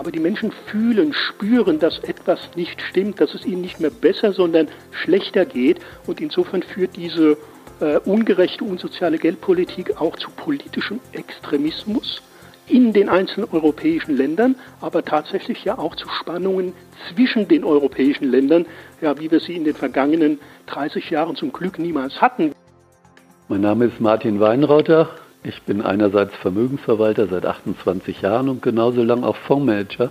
aber 0.00 0.10
die 0.10 0.18
Menschen 0.18 0.50
fühlen, 0.50 1.12
spüren, 1.12 1.78
dass 1.78 1.98
etwas 1.98 2.40
nicht 2.56 2.80
stimmt, 2.80 3.20
dass 3.20 3.34
es 3.34 3.44
ihnen 3.44 3.60
nicht 3.60 3.80
mehr 3.80 3.90
besser, 3.90 4.32
sondern 4.32 4.66
schlechter 4.92 5.44
geht. 5.44 5.78
Und 6.06 6.22
insofern 6.22 6.62
führt 6.62 6.96
diese 6.96 7.36
äh, 7.80 7.98
ungerechte, 8.06 8.64
unsoziale 8.64 9.18
Geldpolitik 9.18 10.00
auch 10.00 10.16
zu 10.16 10.30
politischem 10.30 11.00
Extremismus 11.12 12.22
in 12.66 12.94
den 12.94 13.10
einzelnen 13.10 13.50
europäischen 13.52 14.16
Ländern, 14.16 14.56
aber 14.80 15.04
tatsächlich 15.04 15.64
ja 15.66 15.76
auch 15.76 15.94
zu 15.96 16.08
Spannungen 16.08 16.72
zwischen 17.12 17.46
den 17.46 17.62
europäischen 17.62 18.30
Ländern, 18.30 18.64
ja, 19.02 19.18
wie 19.18 19.30
wir 19.30 19.40
sie 19.40 19.54
in 19.54 19.64
den 19.64 19.74
vergangenen 19.74 20.40
30 20.68 21.10
Jahren 21.10 21.36
zum 21.36 21.52
Glück 21.52 21.78
niemals 21.78 22.22
hatten. 22.22 22.52
Mein 23.48 23.60
Name 23.60 23.84
ist 23.84 24.00
Martin 24.00 24.40
Weinrauter. 24.40 25.10
Ich 25.42 25.62
bin 25.62 25.80
einerseits 25.80 26.34
Vermögensverwalter 26.36 27.26
seit 27.26 27.46
28 27.46 28.20
Jahren 28.20 28.50
und 28.50 28.60
genauso 28.60 29.02
lang 29.02 29.24
auch 29.24 29.36
Fondsmanager. 29.36 30.10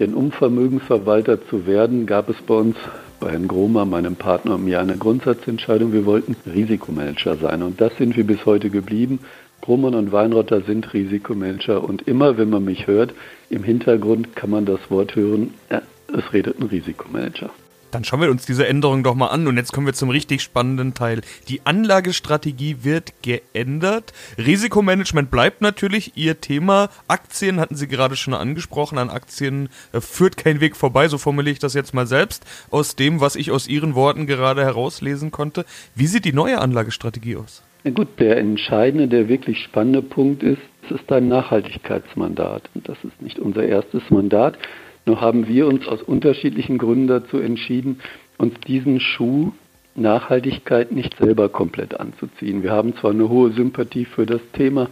Denn 0.00 0.14
um 0.14 0.32
Vermögensverwalter 0.32 1.46
zu 1.46 1.66
werden, 1.66 2.06
gab 2.06 2.28
es 2.28 2.36
bei 2.46 2.54
uns, 2.54 2.76
bei 3.20 3.30
Herrn 3.30 3.48
Gromer, 3.48 3.84
meinem 3.84 4.16
Partner 4.16 4.54
und 4.54 4.64
mir, 4.64 4.80
eine 4.80 4.96
Grundsatzentscheidung. 4.96 5.92
Wir 5.92 6.06
wollten 6.06 6.36
Risikomanager 6.46 7.36
sein 7.36 7.62
und 7.62 7.80
das 7.80 7.96
sind 7.96 8.16
wir 8.16 8.24
bis 8.24 8.44
heute 8.46 8.70
geblieben. 8.70 9.20
Grummann 9.60 9.94
und 9.94 10.12
Weinrotter 10.12 10.60
sind 10.62 10.92
Risikomanager 10.92 11.82
und 11.82 12.06
immer, 12.08 12.38
wenn 12.38 12.50
man 12.50 12.64
mich 12.64 12.86
hört, 12.86 13.14
im 13.50 13.62
Hintergrund 13.62 14.36
kann 14.36 14.50
man 14.50 14.64
das 14.64 14.90
Wort 14.90 15.16
hören, 15.16 15.54
ja, 15.70 15.82
es 16.08 16.32
redet 16.32 16.60
ein 16.60 16.66
Risikomanager. 16.66 17.50
Dann 17.96 18.04
schauen 18.04 18.20
wir 18.20 18.30
uns 18.30 18.44
diese 18.44 18.68
Änderung 18.68 19.02
doch 19.02 19.14
mal 19.14 19.28
an 19.28 19.46
und 19.46 19.56
jetzt 19.56 19.72
kommen 19.72 19.86
wir 19.86 19.94
zum 19.94 20.10
richtig 20.10 20.42
spannenden 20.42 20.92
Teil. 20.92 21.22
Die 21.48 21.62
Anlagestrategie 21.64 22.76
wird 22.82 23.14
geändert. 23.22 24.12
Risikomanagement 24.36 25.30
bleibt 25.30 25.62
natürlich 25.62 26.12
Ihr 26.14 26.38
Thema. 26.42 26.90
Aktien 27.08 27.58
hatten 27.58 27.74
Sie 27.74 27.88
gerade 27.88 28.14
schon 28.14 28.34
angesprochen. 28.34 28.98
An 28.98 29.08
Aktien 29.08 29.70
äh, 29.94 30.02
führt 30.02 30.36
kein 30.36 30.60
Weg 30.60 30.76
vorbei, 30.76 31.08
so 31.08 31.16
formuliere 31.16 31.54
ich 31.54 31.58
das 31.58 31.72
jetzt 31.72 31.94
mal 31.94 32.06
selbst, 32.06 32.44
aus 32.70 32.96
dem, 32.96 33.22
was 33.22 33.34
ich 33.34 33.50
aus 33.50 33.66
Ihren 33.66 33.94
Worten 33.94 34.26
gerade 34.26 34.62
herauslesen 34.62 35.30
konnte. 35.30 35.64
Wie 35.94 36.06
sieht 36.06 36.26
die 36.26 36.34
neue 36.34 36.60
Anlagestrategie 36.60 37.36
aus? 37.36 37.62
Na 37.84 37.92
gut, 37.92 38.08
der 38.18 38.36
entscheidende, 38.36 39.08
der 39.08 39.30
wirklich 39.30 39.64
spannende 39.64 40.02
Punkt 40.02 40.42
ist, 40.42 40.60
es 40.84 41.00
ist 41.00 41.10
ein 41.10 41.28
Nachhaltigkeitsmandat. 41.28 42.68
Das 42.74 42.98
ist 43.04 43.22
nicht 43.22 43.38
unser 43.38 43.62
erstes 43.62 44.02
Mandat. 44.10 44.58
Nur 45.06 45.20
haben 45.20 45.46
wir 45.46 45.66
uns 45.66 45.86
aus 45.86 46.02
unterschiedlichen 46.02 46.78
Gründen 46.78 47.06
dazu 47.06 47.38
entschieden, 47.38 48.00
uns 48.38 48.54
diesen 48.66 49.00
Schuh 49.00 49.52
Nachhaltigkeit 49.94 50.92
nicht 50.92 51.16
selber 51.16 51.48
komplett 51.48 51.98
anzuziehen. 51.98 52.62
Wir 52.62 52.72
haben 52.72 52.94
zwar 52.96 53.12
eine 53.12 53.28
hohe 53.28 53.52
Sympathie 53.52 54.04
für 54.04 54.26
das 54.26 54.40
Thema 54.52 54.88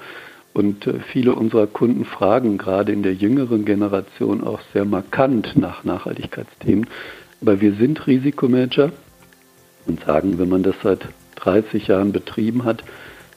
und 0.54 0.87
äh, 0.87 1.00
viele 1.12 1.35
unserer 1.35 1.66
Kunden 1.66 2.04
fragen 2.04 2.59
gerade 2.59 2.92
in 2.92 3.02
der 3.02 3.12
jüngeren 3.12 3.64
Generation 3.64 4.42
auch 4.42 4.61
sehr 4.73 4.85
markant 4.85 5.56
nach 5.56 5.85
Nachhaltigkeitsthemen, 5.85 6.87
aber 7.42 7.61
wir 7.61 7.75
sind 7.75 8.06
Risikomanager 8.06 8.92
und 9.87 10.00
sagen, 10.04 10.38
wenn 10.38 10.49
man 10.49 10.62
das 10.62 10.76
seit 10.83 11.06
30 11.37 11.88
Jahren 11.88 12.12
betrieben 12.12 12.64
hat, 12.64 12.83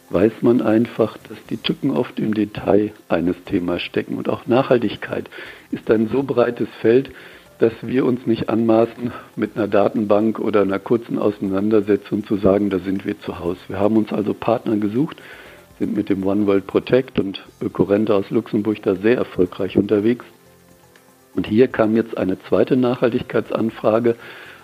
weiß 0.09 0.33
man 0.41 0.61
einfach, 0.61 1.17
dass 1.29 1.37
die 1.49 1.57
Tücken 1.57 1.91
oft 1.91 2.19
im 2.19 2.33
Detail 2.33 2.91
eines 3.09 3.35
Themas 3.45 3.81
stecken. 3.81 4.17
Und 4.17 4.29
auch 4.29 4.47
Nachhaltigkeit 4.47 5.29
ist 5.71 5.89
ein 5.91 6.07
so 6.07 6.23
breites 6.23 6.69
Feld, 6.81 7.11
dass 7.59 7.73
wir 7.81 8.05
uns 8.05 8.25
nicht 8.25 8.49
anmaßen, 8.49 9.11
mit 9.35 9.57
einer 9.57 9.67
Datenbank 9.67 10.39
oder 10.39 10.61
einer 10.61 10.79
kurzen 10.79 11.17
Auseinandersetzung 11.17 12.25
zu 12.25 12.37
sagen, 12.37 12.69
da 12.69 12.79
sind 12.79 13.05
wir 13.05 13.19
zu 13.19 13.39
Hause. 13.39 13.59
Wir 13.67 13.79
haben 13.79 13.97
uns 13.97 14.13
also 14.13 14.33
Partner 14.33 14.77
gesucht, 14.77 15.17
sind 15.79 15.95
mit 15.95 16.09
dem 16.09 16.25
One 16.25 16.45
World 16.45 16.67
Protect 16.67 17.19
und 17.19 17.43
Ökorente 17.61 18.13
aus 18.13 18.29
Luxemburg 18.29 18.81
da 18.83 18.95
sehr 18.95 19.17
erfolgreich 19.17 19.77
unterwegs. 19.77 20.25
Und 21.35 21.47
hier 21.47 21.67
kam 21.67 21.95
jetzt 21.95 22.17
eine 22.17 22.39
zweite 22.39 22.75
Nachhaltigkeitsanfrage. 22.77 24.15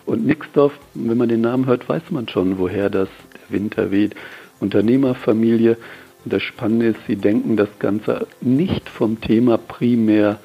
Und 0.05 0.25
Nixdorf, 0.25 0.73
wenn 0.95 1.17
man 1.17 1.29
den 1.29 1.41
Namen 1.41 1.65
hört, 1.65 1.87
weiß 1.87 2.09
man 2.09 2.27
schon, 2.27 2.57
woher 2.57 2.89
das 2.89 3.09
der 3.33 3.57
Winter 3.57 3.91
weht. 3.91 4.15
Unternehmerfamilie. 4.59 5.77
Und 6.23 6.33
das 6.33 6.43
Spannende 6.43 6.87
ist, 6.87 6.99
sie 7.07 7.15
denken 7.15 7.57
das 7.57 7.69
Ganze 7.79 8.27
nicht 8.41 8.89
vom 8.89 9.19
Thema 9.19 9.57
primär 9.57 10.39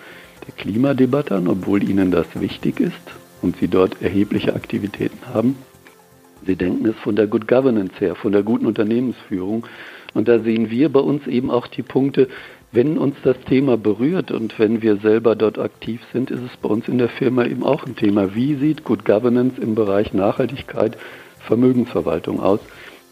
der 0.46 0.54
Klimadebatte 0.54 1.36
an, 1.36 1.48
obwohl 1.48 1.82
ihnen 1.82 2.10
das 2.10 2.26
wichtig 2.40 2.80
ist 2.80 2.94
und 3.42 3.56
sie 3.58 3.68
dort 3.68 4.02
erhebliche 4.02 4.54
Aktivitäten 4.54 5.18
haben. 5.32 5.56
Sie 6.46 6.56
denken 6.56 6.86
es 6.86 6.96
von 6.96 7.16
der 7.16 7.26
Good 7.26 7.46
Governance 7.46 7.94
her, 7.98 8.14
von 8.14 8.32
der 8.32 8.42
guten 8.42 8.66
Unternehmensführung. 8.66 9.66
Und 10.14 10.28
da 10.28 10.38
sehen 10.38 10.70
wir 10.70 10.88
bei 10.88 11.00
uns 11.00 11.26
eben 11.26 11.50
auch 11.50 11.66
die 11.66 11.82
Punkte, 11.82 12.28
wenn 12.72 12.98
uns 12.98 13.16
das 13.22 13.36
Thema 13.48 13.76
berührt 13.76 14.30
und 14.30 14.58
wenn 14.58 14.82
wir 14.82 14.96
selber 14.96 15.36
dort 15.36 15.58
aktiv 15.58 16.00
sind, 16.12 16.30
ist 16.30 16.42
es 16.42 16.56
bei 16.58 16.68
uns 16.68 16.86
in 16.86 16.98
der 16.98 17.08
Firma 17.08 17.44
eben 17.44 17.64
auch 17.64 17.84
ein 17.86 17.96
Thema. 17.96 18.34
Wie 18.34 18.56
sieht 18.56 18.84
Good 18.84 19.04
Governance 19.04 19.60
im 19.60 19.74
Bereich 19.74 20.12
Nachhaltigkeit, 20.12 20.98
Vermögensverwaltung 21.40 22.40
aus? 22.40 22.60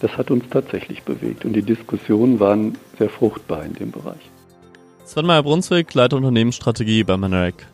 Das 0.00 0.16
hat 0.16 0.30
uns 0.30 0.44
tatsächlich 0.50 1.02
bewegt 1.02 1.44
und 1.44 1.54
die 1.54 1.62
Diskussionen 1.62 2.38
waren 2.40 2.76
sehr 2.98 3.10
fruchtbar 3.10 3.64
in 3.64 3.74
dem 3.74 3.90
Bereich. 3.90 4.30
Sven 5.04 5.26
Meyer 5.26 5.42
Brunswick, 5.42 5.94
Leiter 5.94 6.16
Unternehmensstrategie 6.16 7.04
bei 7.04 7.16
Maneric. 7.16 7.66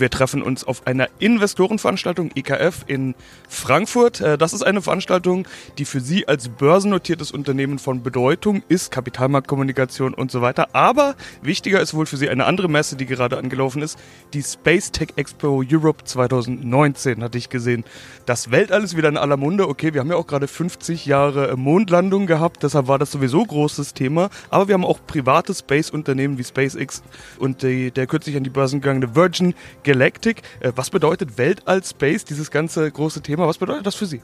Wir 0.00 0.10
treffen 0.10 0.42
uns 0.42 0.64
auf 0.64 0.86
einer 0.86 1.08
Investorenveranstaltung 1.18 2.30
IKF 2.34 2.84
in 2.86 3.14
Frankfurt. 3.48 4.20
Äh, 4.20 4.38
das 4.38 4.52
ist 4.52 4.62
eine 4.62 4.82
Veranstaltung, 4.82 5.46
die 5.78 5.84
für 5.84 6.00
Sie 6.00 6.28
als 6.28 6.48
börsennotiertes 6.48 7.30
Unternehmen 7.32 7.78
von 7.78 8.02
Bedeutung 8.02 8.62
ist, 8.68 8.90
Kapitalmarktkommunikation 8.90 10.14
und 10.14 10.30
so 10.30 10.42
weiter. 10.42 10.74
Aber 10.74 11.14
wichtiger 11.42 11.80
ist 11.80 11.94
wohl 11.94 12.06
für 12.06 12.16
Sie 12.16 12.28
eine 12.28 12.44
andere 12.44 12.68
Messe, 12.68 12.96
die 12.96 13.06
gerade 13.06 13.38
angelaufen 13.38 13.82
ist, 13.82 13.98
die 14.34 14.42
Space 14.42 14.90
Tech 14.92 15.08
Expo 15.16 15.62
Europe 15.68 16.04
2019, 16.04 17.22
hatte 17.22 17.38
ich 17.38 17.48
gesehen. 17.48 17.84
Das 18.26 18.50
Weltall 18.50 18.82
ist 18.84 18.96
wieder 18.96 19.08
in 19.08 19.16
aller 19.16 19.36
Munde. 19.36 19.68
Okay, 19.68 19.94
wir 19.94 20.00
haben 20.00 20.10
ja 20.10 20.16
auch 20.16 20.26
gerade 20.26 20.48
50 20.48 21.06
Jahre 21.06 21.56
Mondlandung 21.56 22.26
gehabt, 22.26 22.62
deshalb 22.62 22.88
war 22.88 22.98
das 22.98 23.12
sowieso 23.12 23.44
großes 23.44 23.94
Thema. 23.94 24.30
Aber 24.50 24.68
wir 24.68 24.74
haben 24.74 24.84
auch 24.84 25.00
private 25.06 25.54
Space-Unternehmen 25.54 26.38
wie 26.38 26.44
SpaceX 26.44 27.02
und 27.38 27.62
die, 27.62 27.90
der 27.90 28.06
kürzlich 28.06 28.36
an 28.36 28.44
die 28.44 28.50
Börsen 28.50 28.80
gegangene 28.80 29.14
Virgin 29.14 29.54
Galactic. 29.86 30.42
Äh, 30.60 30.72
was 30.74 30.90
bedeutet 30.90 31.38
Weltall 31.38 31.82
Space, 31.82 32.24
dieses 32.24 32.50
ganze 32.50 32.90
große 32.90 33.22
Thema? 33.22 33.46
Was 33.46 33.58
bedeutet 33.58 33.86
das 33.86 33.94
für 33.94 34.06
Sie? 34.06 34.20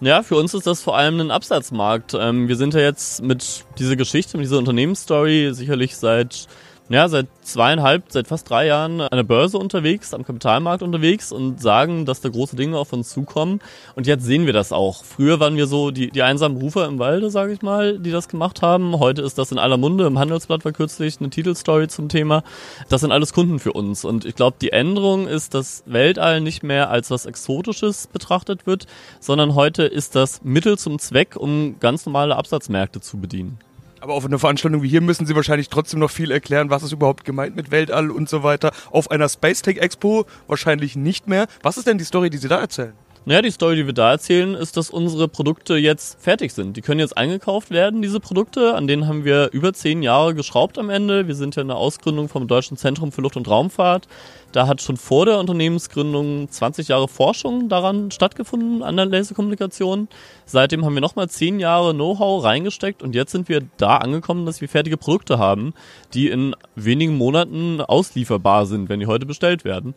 Ja, 0.00 0.22
für 0.22 0.36
uns 0.36 0.54
ist 0.54 0.66
das 0.66 0.80
vor 0.80 0.96
allem 0.96 1.20
ein 1.20 1.30
Absatzmarkt. 1.30 2.14
Ähm, 2.14 2.48
wir 2.48 2.56
sind 2.56 2.74
ja 2.74 2.80
jetzt 2.80 3.22
mit 3.22 3.64
dieser 3.78 3.96
Geschichte, 3.96 4.36
mit 4.36 4.46
dieser 4.46 4.58
Unternehmensstory 4.58 5.50
sicherlich 5.52 5.96
seit 5.96 6.46
ja, 6.92 7.08
seit 7.08 7.26
zweieinhalb, 7.42 8.04
seit 8.08 8.26
fast 8.26 8.48
drei 8.50 8.66
Jahren 8.66 9.00
an 9.00 9.16
der 9.16 9.22
Börse 9.22 9.58
unterwegs, 9.58 10.12
am 10.14 10.24
Kapitalmarkt 10.24 10.82
unterwegs 10.82 11.32
und 11.32 11.60
sagen, 11.60 12.06
dass 12.06 12.20
da 12.20 12.28
große 12.28 12.56
Dinge 12.56 12.76
auf 12.76 12.92
uns 12.92 13.10
zukommen. 13.10 13.60
Und 13.94 14.06
jetzt 14.06 14.24
sehen 14.24 14.46
wir 14.46 14.52
das 14.52 14.72
auch. 14.72 15.04
Früher 15.04 15.40
waren 15.40 15.56
wir 15.56 15.66
so 15.66 15.90
die, 15.90 16.10
die 16.10 16.22
einsamen 16.22 16.58
Rufer 16.58 16.86
im 16.86 16.98
Walde, 16.98 17.30
sage 17.30 17.52
ich 17.52 17.62
mal, 17.62 17.98
die 17.98 18.10
das 18.10 18.28
gemacht 18.28 18.62
haben. 18.62 18.98
Heute 18.98 19.22
ist 19.22 19.38
das 19.38 19.52
in 19.52 19.58
aller 19.58 19.76
Munde. 19.76 20.06
Im 20.06 20.18
Handelsblatt 20.18 20.64
war 20.64 20.72
kürzlich 20.72 21.18
eine 21.20 21.30
Titelstory 21.30 21.88
zum 21.88 22.08
Thema. 22.08 22.42
Das 22.88 23.00
sind 23.00 23.12
alles 23.12 23.32
Kunden 23.32 23.58
für 23.58 23.72
uns. 23.72 24.04
Und 24.04 24.24
ich 24.24 24.34
glaube, 24.34 24.56
die 24.60 24.72
Änderung 24.72 25.26
ist, 25.28 25.54
dass 25.54 25.82
Weltall 25.86 26.40
nicht 26.40 26.62
mehr 26.62 26.90
als 26.90 27.10
was 27.10 27.26
Exotisches 27.26 28.06
betrachtet 28.06 28.66
wird, 28.66 28.86
sondern 29.20 29.54
heute 29.54 29.84
ist 29.84 30.14
das 30.14 30.42
Mittel 30.42 30.78
zum 30.78 30.98
Zweck, 30.98 31.36
um 31.36 31.76
ganz 31.80 32.06
normale 32.06 32.36
Absatzmärkte 32.36 33.00
zu 33.00 33.18
bedienen. 33.18 33.58
Aber 34.02 34.14
auf 34.14 34.24
einer 34.24 34.40
Veranstaltung 34.40 34.82
wie 34.82 34.88
hier 34.88 35.00
müssen 35.00 35.26
Sie 35.26 35.36
wahrscheinlich 35.36 35.68
trotzdem 35.68 36.00
noch 36.00 36.10
viel 36.10 36.32
erklären, 36.32 36.70
was 36.70 36.82
ist 36.82 36.90
überhaupt 36.90 37.24
gemeint 37.24 37.54
mit 37.54 37.70
Weltall 37.70 38.10
und 38.10 38.28
so 38.28 38.42
weiter. 38.42 38.72
Auf 38.90 39.12
einer 39.12 39.28
Space 39.28 39.62
Tech 39.62 39.76
Expo 39.76 40.26
wahrscheinlich 40.48 40.96
nicht 40.96 41.28
mehr. 41.28 41.46
Was 41.62 41.76
ist 41.76 41.86
denn 41.86 41.98
die 41.98 42.04
Story, 42.04 42.28
die 42.28 42.38
Sie 42.38 42.48
da 42.48 42.60
erzählen? 42.60 42.94
Naja, 43.26 43.42
die 43.42 43.52
Story, 43.52 43.76
die 43.76 43.86
wir 43.86 43.92
da 43.92 44.10
erzählen, 44.10 44.54
ist, 44.54 44.76
dass 44.76 44.90
unsere 44.90 45.28
Produkte 45.28 45.76
jetzt 45.76 46.20
fertig 46.20 46.52
sind. 46.52 46.76
Die 46.76 46.80
können 46.80 46.98
jetzt 46.98 47.16
eingekauft 47.16 47.70
werden, 47.70 48.02
diese 48.02 48.18
Produkte. 48.18 48.74
An 48.74 48.88
denen 48.88 49.06
haben 49.06 49.24
wir 49.24 49.50
über 49.52 49.72
zehn 49.72 50.02
Jahre 50.02 50.34
geschraubt 50.34 50.76
am 50.78 50.90
Ende. 50.90 51.28
Wir 51.28 51.36
sind 51.36 51.54
ja 51.54 51.62
eine 51.62 51.76
Ausgründung 51.76 52.28
vom 52.28 52.48
Deutschen 52.48 52.76
Zentrum 52.76 53.12
für 53.12 53.20
Luft- 53.20 53.36
und 53.36 53.46
Raumfahrt. 53.46 54.08
Da 54.52 54.66
hat 54.66 54.82
schon 54.82 54.98
vor 54.98 55.24
der 55.24 55.38
Unternehmensgründung 55.38 56.50
20 56.50 56.88
Jahre 56.88 57.08
Forschung 57.08 57.70
daran 57.70 58.10
stattgefunden, 58.10 58.82
an 58.82 58.96
der 58.96 59.06
Laserkommunikation. 59.06 60.08
Seitdem 60.44 60.84
haben 60.84 60.92
wir 60.92 61.00
nochmal 61.00 61.30
10 61.30 61.58
Jahre 61.58 61.94
Know-how 61.94 62.44
reingesteckt 62.44 63.02
und 63.02 63.14
jetzt 63.14 63.32
sind 63.32 63.48
wir 63.48 63.62
da 63.78 63.96
angekommen, 63.96 64.44
dass 64.44 64.60
wir 64.60 64.68
fertige 64.68 64.98
Produkte 64.98 65.38
haben, 65.38 65.72
die 66.12 66.28
in 66.28 66.54
wenigen 66.76 67.16
Monaten 67.16 67.80
auslieferbar 67.80 68.66
sind, 68.66 68.90
wenn 68.90 69.00
die 69.00 69.06
heute 69.06 69.24
bestellt 69.24 69.64
werden. 69.64 69.94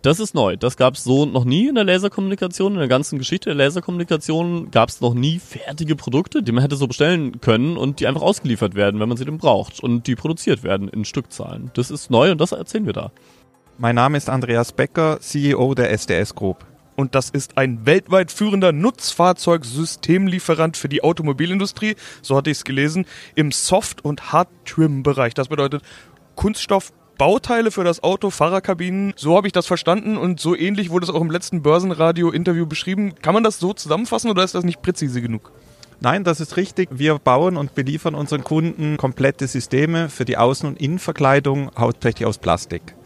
Das 0.00 0.20
ist 0.20 0.34
neu. 0.34 0.56
Das 0.56 0.78
gab 0.78 0.94
es 0.94 1.04
so 1.04 1.26
noch 1.26 1.44
nie 1.44 1.68
in 1.68 1.74
der 1.74 1.84
Laserkommunikation. 1.84 2.72
In 2.72 2.78
der 2.78 2.88
ganzen 2.88 3.18
Geschichte 3.18 3.50
der 3.50 3.56
Laserkommunikation 3.56 4.70
gab 4.70 4.88
es 4.88 5.02
noch 5.02 5.12
nie 5.12 5.38
fertige 5.38 5.96
Produkte, 5.96 6.42
die 6.42 6.52
man 6.52 6.62
hätte 6.62 6.76
so 6.76 6.86
bestellen 6.86 7.42
können 7.42 7.76
und 7.76 8.00
die 8.00 8.06
einfach 8.06 8.22
ausgeliefert 8.22 8.74
werden, 8.74 9.00
wenn 9.00 9.08
man 9.08 9.18
sie 9.18 9.26
denn 9.26 9.36
braucht 9.36 9.80
und 9.80 10.06
die 10.06 10.14
produziert 10.14 10.62
werden 10.62 10.88
in 10.88 11.04
Stückzahlen. 11.04 11.70
Das 11.74 11.90
ist 11.90 12.10
neu 12.10 12.32
und 12.32 12.40
das 12.40 12.52
erzählen 12.52 12.86
wir 12.86 12.94
da. 12.94 13.12
Mein 13.80 13.94
Name 13.94 14.18
ist 14.18 14.28
Andreas 14.28 14.72
Becker, 14.72 15.20
CEO 15.20 15.72
der 15.72 15.92
SDS 15.92 16.34
Group. 16.34 16.66
Und 16.96 17.14
das 17.14 17.30
ist 17.30 17.56
ein 17.56 17.86
weltweit 17.86 18.32
führender 18.32 18.72
Nutzfahrzeugsystemlieferant 18.72 20.76
für 20.76 20.88
die 20.88 21.04
Automobilindustrie, 21.04 21.94
so 22.20 22.36
hatte 22.36 22.50
ich 22.50 22.56
es 22.56 22.64
gelesen, 22.64 23.06
im 23.36 23.52
Soft- 23.52 24.04
und 24.04 24.32
Hard-Trim-Bereich. 24.32 25.34
Das 25.34 25.46
bedeutet 25.46 25.84
Kunststoff, 26.34 26.92
Bauteile 27.18 27.70
für 27.70 27.84
das 27.84 28.02
Auto, 28.02 28.30
Fahrerkabinen. 28.30 29.12
So 29.14 29.36
habe 29.36 29.46
ich 29.46 29.52
das 29.52 29.66
verstanden 29.66 30.16
und 30.16 30.40
so 30.40 30.56
ähnlich 30.56 30.90
wurde 30.90 31.04
es 31.04 31.10
auch 31.10 31.20
im 31.20 31.30
letzten 31.30 31.62
Börsenradio-Interview 31.62 32.66
beschrieben. 32.66 33.14
Kann 33.22 33.34
man 33.34 33.44
das 33.44 33.60
so 33.60 33.74
zusammenfassen 33.74 34.28
oder 34.28 34.42
ist 34.42 34.56
das 34.56 34.64
nicht 34.64 34.82
präzise 34.82 35.22
genug? 35.22 35.52
Nein, 36.00 36.24
das 36.24 36.40
ist 36.40 36.56
richtig. 36.56 36.88
Wir 36.90 37.20
bauen 37.20 37.56
und 37.56 37.76
beliefern 37.76 38.16
unseren 38.16 38.42
Kunden 38.42 38.96
komplette 38.96 39.46
Systeme 39.46 40.08
für 40.08 40.24
die 40.24 40.36
Außen- 40.36 40.66
und 40.66 40.80
Innenverkleidung, 40.80 41.70
hauptsächlich 41.78 42.26
aus 42.26 42.38
Plastik. 42.38 42.97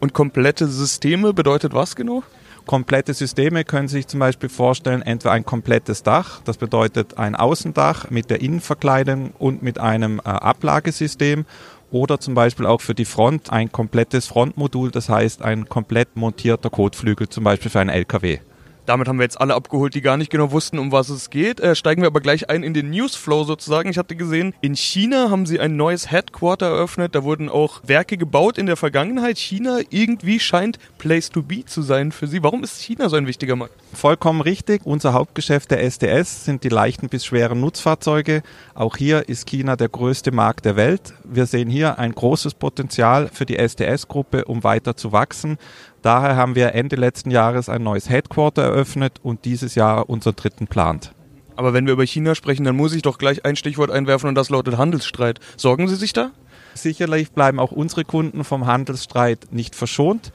Und 0.00 0.12
komplette 0.12 0.68
Systeme 0.68 1.32
bedeutet 1.32 1.74
was 1.74 1.96
genau? 1.96 2.22
Komplette 2.66 3.14
Systeme 3.14 3.64
können 3.64 3.88
sich 3.88 4.06
zum 4.06 4.20
Beispiel 4.20 4.50
vorstellen, 4.50 5.00
entweder 5.02 5.32
ein 5.32 5.44
komplettes 5.44 6.02
Dach, 6.02 6.42
das 6.44 6.58
bedeutet 6.58 7.16
ein 7.16 7.34
Außendach 7.34 8.10
mit 8.10 8.28
der 8.28 8.42
Innenverkleidung 8.42 9.32
und 9.38 9.62
mit 9.62 9.80
einem 9.80 10.18
äh, 10.18 10.28
Ablagesystem 10.28 11.46
oder 11.90 12.20
zum 12.20 12.34
Beispiel 12.34 12.66
auch 12.66 12.82
für 12.82 12.94
die 12.94 13.06
Front 13.06 13.50
ein 13.50 13.72
komplettes 13.72 14.26
Frontmodul, 14.26 14.90
das 14.90 15.08
heißt 15.08 15.40
ein 15.42 15.68
komplett 15.68 16.14
montierter 16.16 16.68
Kotflügel, 16.68 17.28
zum 17.30 17.44
Beispiel 17.44 17.70
für 17.70 17.80
einen 17.80 17.90
LKW. 17.90 18.40
Damit 18.88 19.06
haben 19.06 19.18
wir 19.18 19.24
jetzt 19.24 19.38
alle 19.38 19.54
abgeholt, 19.54 19.94
die 19.94 20.00
gar 20.00 20.16
nicht 20.16 20.30
genau 20.30 20.50
wussten, 20.50 20.78
um 20.78 20.92
was 20.92 21.10
es 21.10 21.28
geht. 21.28 21.60
Äh, 21.60 21.74
steigen 21.74 22.00
wir 22.00 22.06
aber 22.06 22.22
gleich 22.22 22.48
ein 22.48 22.62
in 22.62 22.72
den 22.72 22.88
Newsflow 22.88 23.44
sozusagen. 23.44 23.90
Ich 23.90 23.98
hatte 23.98 24.16
gesehen, 24.16 24.54
in 24.62 24.74
China 24.74 25.28
haben 25.28 25.44
sie 25.44 25.60
ein 25.60 25.76
neues 25.76 26.10
Headquarter 26.10 26.68
eröffnet. 26.68 27.14
Da 27.14 27.22
wurden 27.22 27.50
auch 27.50 27.82
Werke 27.84 28.16
gebaut 28.16 28.56
in 28.56 28.64
der 28.64 28.78
Vergangenheit. 28.78 29.36
China 29.36 29.80
irgendwie 29.90 30.40
scheint 30.40 30.78
Place 30.96 31.28
to 31.28 31.42
be 31.42 31.66
zu 31.66 31.82
sein 31.82 32.12
für 32.12 32.26
sie. 32.26 32.42
Warum 32.42 32.64
ist 32.64 32.80
China 32.80 33.10
so 33.10 33.16
ein 33.16 33.26
wichtiger 33.26 33.56
Markt? 33.56 33.74
Vollkommen 33.92 34.40
richtig. 34.40 34.80
Unser 34.84 35.12
Hauptgeschäft 35.12 35.70
der 35.70 35.82
SDS 35.82 36.46
sind 36.46 36.64
die 36.64 36.70
leichten 36.70 37.10
bis 37.10 37.26
schweren 37.26 37.60
Nutzfahrzeuge. 37.60 38.42
Auch 38.74 38.96
hier 38.96 39.28
ist 39.28 39.46
China 39.46 39.76
der 39.76 39.90
größte 39.90 40.32
Markt 40.32 40.64
der 40.64 40.76
Welt. 40.76 41.12
Wir 41.24 41.44
sehen 41.44 41.68
hier 41.68 41.98
ein 41.98 42.14
großes 42.14 42.54
Potenzial 42.54 43.28
für 43.30 43.44
die 43.44 43.58
SDS-Gruppe, 43.58 44.46
um 44.46 44.64
weiter 44.64 44.96
zu 44.96 45.12
wachsen. 45.12 45.58
Daher 46.02 46.36
haben 46.36 46.54
wir 46.54 46.74
Ende 46.74 46.96
letzten 46.96 47.30
Jahres 47.30 47.68
ein 47.68 47.82
neues 47.82 48.08
Headquarter 48.08 48.62
eröffnet 48.62 49.18
und 49.22 49.44
dieses 49.44 49.74
Jahr 49.74 50.08
unseren 50.08 50.36
dritten 50.36 50.66
plant. 50.66 51.12
Aber 51.56 51.72
wenn 51.72 51.86
wir 51.86 51.94
über 51.94 52.06
China 52.06 52.36
sprechen, 52.36 52.64
dann 52.64 52.76
muss 52.76 52.94
ich 52.94 53.02
doch 53.02 53.18
gleich 53.18 53.44
ein 53.44 53.56
Stichwort 53.56 53.90
einwerfen 53.90 54.28
und 54.28 54.36
das 54.36 54.48
lautet 54.48 54.78
Handelsstreit. 54.78 55.40
Sorgen 55.56 55.88
Sie 55.88 55.96
sich 55.96 56.12
da? 56.12 56.30
Sicherlich 56.74 57.32
bleiben 57.32 57.58
auch 57.58 57.72
unsere 57.72 58.04
Kunden 58.04 58.44
vom 58.44 58.66
Handelsstreit 58.66 59.48
nicht 59.50 59.74
verschont. 59.74 60.32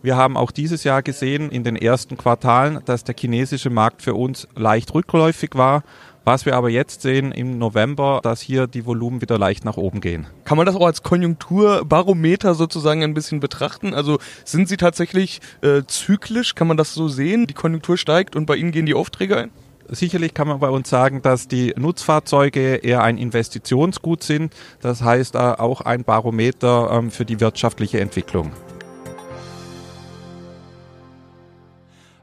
Wir 0.00 0.16
haben 0.16 0.36
auch 0.38 0.50
dieses 0.50 0.82
Jahr 0.82 1.02
gesehen 1.02 1.50
in 1.50 1.62
den 1.62 1.76
ersten 1.76 2.16
Quartalen, 2.16 2.80
dass 2.86 3.04
der 3.04 3.14
chinesische 3.16 3.70
Markt 3.70 4.02
für 4.02 4.14
uns 4.14 4.48
leicht 4.56 4.94
rückläufig 4.94 5.50
war 5.54 5.84
was 6.24 6.46
wir 6.46 6.56
aber 6.56 6.70
jetzt 6.70 7.02
sehen 7.02 7.32
im 7.32 7.58
November, 7.58 8.20
dass 8.22 8.40
hier 8.40 8.66
die 8.66 8.86
Volumen 8.86 9.20
wieder 9.20 9.38
leicht 9.38 9.64
nach 9.64 9.76
oben 9.76 10.00
gehen. 10.00 10.26
Kann 10.44 10.56
man 10.56 10.66
das 10.66 10.76
auch 10.76 10.86
als 10.86 11.02
Konjunkturbarometer 11.02 12.54
sozusagen 12.54 13.02
ein 13.02 13.14
bisschen 13.14 13.40
betrachten? 13.40 13.94
Also 13.94 14.18
sind 14.44 14.68
Sie 14.68 14.76
tatsächlich 14.76 15.40
äh, 15.62 15.82
zyklisch? 15.86 16.54
Kann 16.54 16.68
man 16.68 16.76
das 16.76 16.94
so 16.94 17.08
sehen? 17.08 17.46
Die 17.46 17.54
Konjunktur 17.54 17.96
steigt 17.96 18.36
und 18.36 18.46
bei 18.46 18.56
Ihnen 18.56 18.72
gehen 18.72 18.86
die 18.86 18.94
Aufträge 18.94 19.36
ein? 19.36 19.50
Sicherlich 19.88 20.32
kann 20.32 20.48
man 20.48 20.60
bei 20.60 20.70
uns 20.70 20.88
sagen, 20.88 21.22
dass 21.22 21.48
die 21.48 21.74
Nutzfahrzeuge 21.76 22.76
eher 22.76 23.02
ein 23.02 23.18
Investitionsgut 23.18 24.22
sind. 24.22 24.54
Das 24.80 25.02
heißt 25.02 25.34
äh, 25.34 25.38
auch 25.38 25.80
ein 25.80 26.04
Barometer 26.04 26.90
ähm, 26.92 27.10
für 27.10 27.24
die 27.24 27.40
wirtschaftliche 27.40 28.00
Entwicklung. 28.00 28.52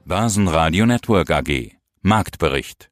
Basen 0.06 0.48
Radio 0.48 0.88
Network 0.88 1.29
AG 1.29 1.74
Marktbericht 2.01 2.89